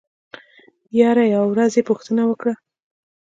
يره 0.99 1.25
يوه 1.33 1.47
ورځ 1.51 1.71
يې 1.77 1.83
پوښتنه 1.89 2.21
وکړه. 2.27 2.53